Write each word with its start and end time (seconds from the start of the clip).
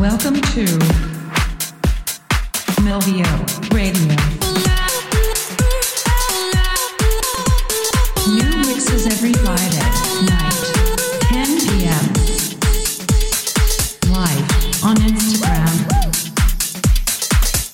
Welcome 0.00 0.40
to 0.40 0.64
Melvio 2.80 3.28
Radio. 3.70 4.16
New 8.26 8.56
mixes 8.66 9.06
every 9.06 9.34
Friday 9.34 9.76
night, 10.24 10.56
10 11.28 11.60
p.m. 11.60 12.04
Live 14.10 14.48
on 14.82 14.96
Instagram. 14.96 15.76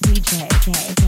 DJ, 0.03 0.49
DJ. 0.65 1.07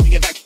We 0.00 0.08
get 0.08 0.22
back. 0.22 0.41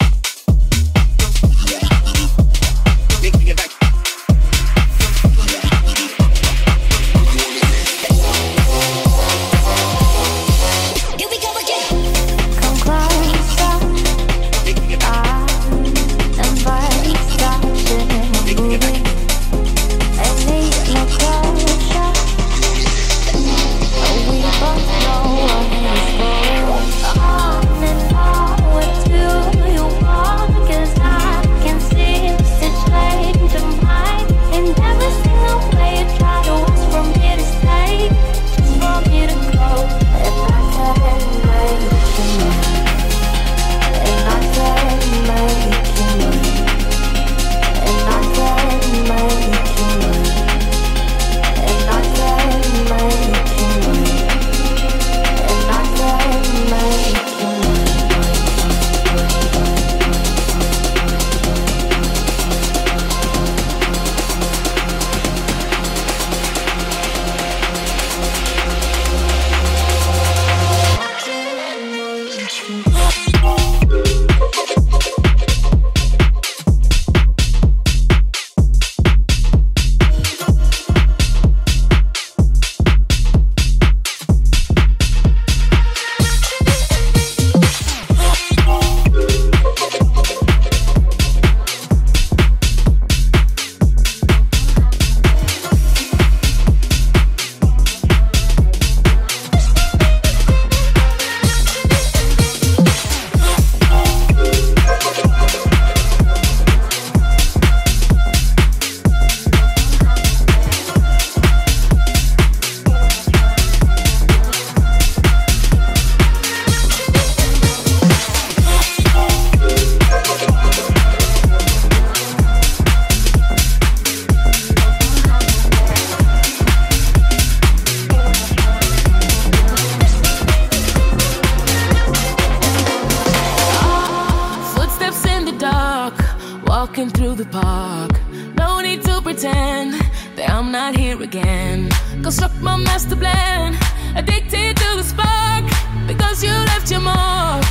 Walking 136.67 137.11
through 137.11 137.37
the 137.37 137.47
park, 137.47 138.13
no 138.57 138.81
need 138.81 139.03
to 139.03 139.21
pretend 139.21 139.95
that 140.37 140.51
I'm 140.51 140.73
not 140.73 140.97
here 140.97 141.23
again. 141.23 141.91
Construct 142.23 142.57
my 142.61 142.77
master 142.77 143.17
plan, 143.17 143.77
addicted 144.17 144.77
to 144.77 144.97
the 144.97 145.03
spark 145.03 145.65
because 146.07 146.43
you 146.43 146.51
left 146.51 146.91
your 146.91 147.01
mark. 147.01 147.66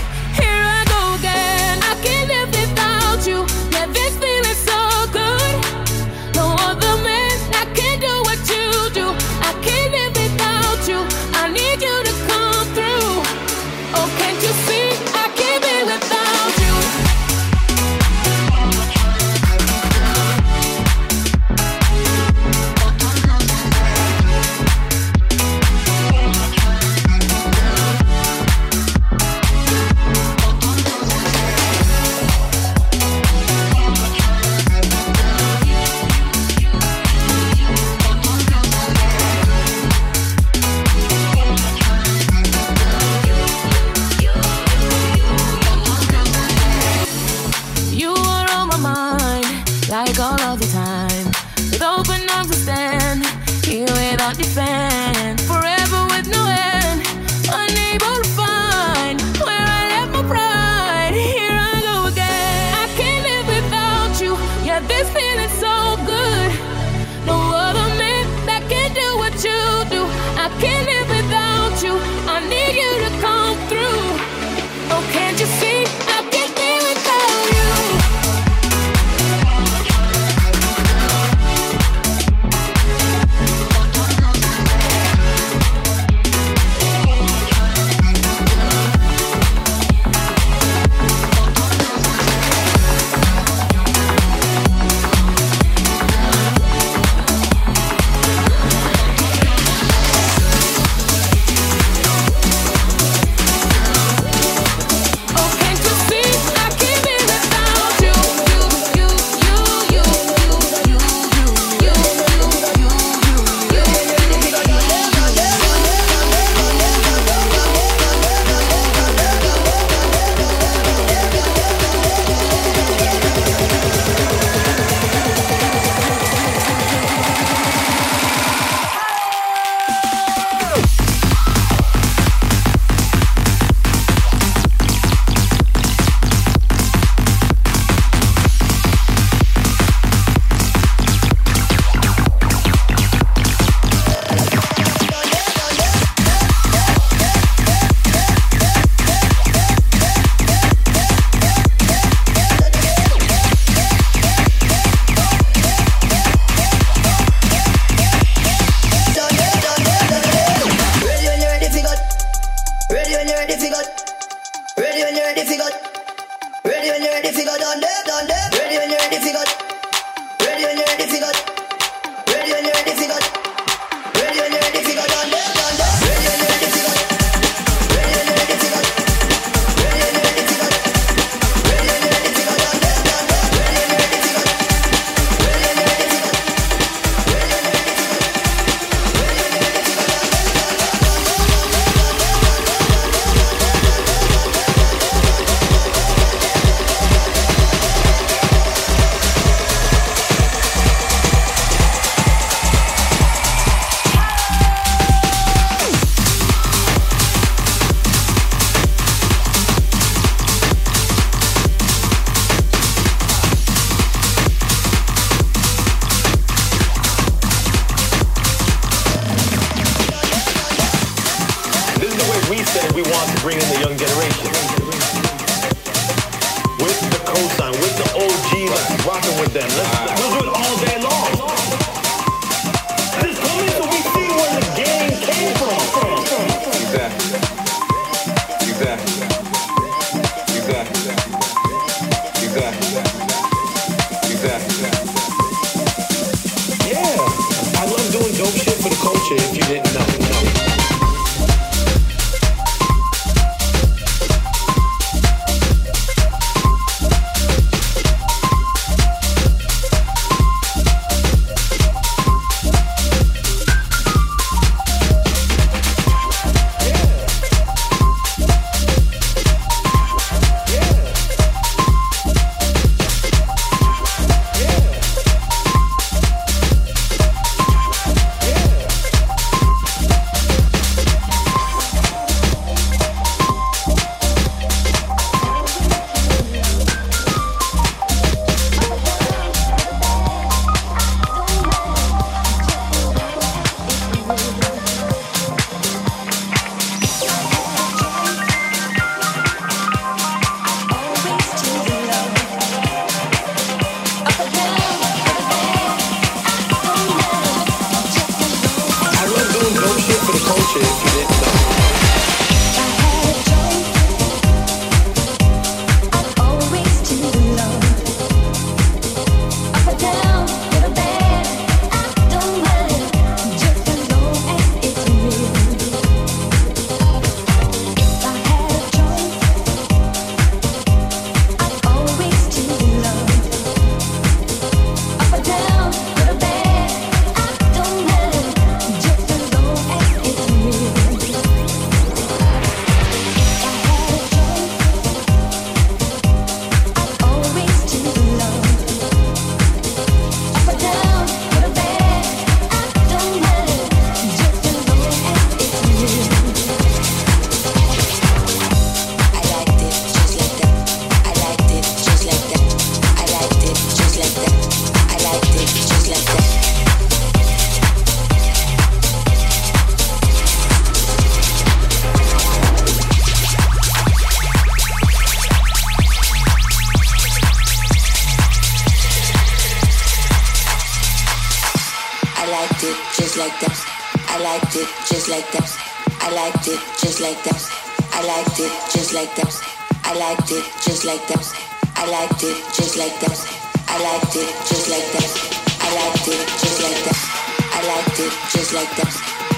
Just 398.65 398.73
like 398.73 398.97
that. 398.97 399.13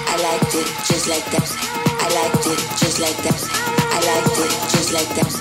I 0.06 0.16
liked 0.20 0.54
it 0.54 0.66
just 0.84 1.08
like 1.08 1.24
that. 1.32 1.48
I 1.96 2.08
liked 2.12 2.46
it 2.46 2.58
just 2.76 3.00
like 3.00 3.16
that. 3.24 3.40
I 3.88 4.00
liked 4.04 4.36
it 4.36 4.52
just 4.68 4.92
like 4.92 5.08
that. 5.16 5.32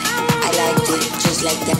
I 0.42 0.52
liked 0.56 0.90
it 0.90 1.12
just 1.20 1.44
like 1.44 1.60
that. 1.68 1.77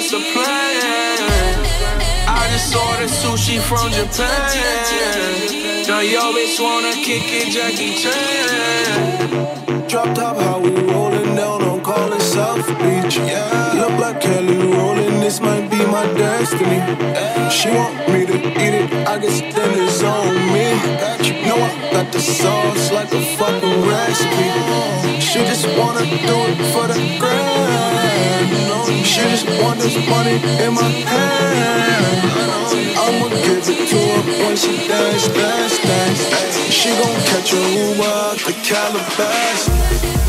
That's 0.00 0.12
a 0.14 0.20
plan. 0.32 1.60
I 2.26 2.48
just 2.52 2.74
ordered 2.74 3.10
sushi 3.10 3.60
from 3.60 3.92
Japan. 3.92 4.26
Now 5.86 6.00
yo 6.00 6.32
bitch 6.32 6.58
wanna 6.58 6.92
kick 6.92 7.26
it, 7.40 7.48
Jackie 7.52 7.94
Chan. 8.00 9.88
Drop 9.88 10.14
top, 10.14 10.36
how 10.38 10.58
we 10.58 10.70
rolling 10.70 11.34
down 11.36 11.62
on 11.62 11.80
call 11.82 12.12
it 12.14 12.22
South 12.22 12.66
Beach. 12.80 13.16
Yeah. 13.18 13.72
Look 13.82 13.98
like 14.00 14.09
my 16.00 16.14
destiny. 16.14 16.80
She 17.50 17.68
want 17.68 17.94
me 18.08 18.24
to 18.24 18.36
eat 18.64 18.74
it, 18.80 18.88
I 19.06 19.18
guess 19.18 19.40
then 19.40 19.70
it's 19.84 20.02
on 20.02 20.34
me. 20.54 20.66
You 21.26 21.34
know 21.46 21.58
I 21.68 21.72
got 21.92 22.12
the 22.12 22.20
sauce 22.20 22.90
like 22.92 23.12
a 23.12 23.22
fucking 23.36 23.78
recipe. 23.92 24.48
She 25.20 25.40
just 25.50 25.66
wanna 25.78 26.04
do 26.30 26.36
it 26.50 26.60
for 26.72 26.86
the 26.92 26.98
grand. 27.20 28.48
She 29.12 29.20
just 29.34 29.46
want 29.62 29.78
this 29.80 29.96
money 30.08 30.36
in 30.64 30.72
my 30.80 30.90
hand. 31.12 32.16
I'ma 33.02 33.28
give 33.44 33.68
it 33.68 33.88
to 33.90 33.98
her 34.12 34.22
when 34.42 34.56
she 34.56 34.88
dance, 34.88 35.28
dance, 35.28 35.76
dance. 35.84 36.22
She 36.78 36.90
gon' 37.00 37.20
catch 37.30 37.52
a 37.52 37.60
Uber 37.76 38.04
out 38.04 38.38
the 38.46 38.54
Calabasas. 38.68 40.19